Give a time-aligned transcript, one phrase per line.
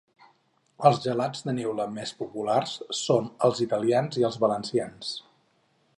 [0.89, 5.17] Els gelats de neula més populars són els italians i els valencians.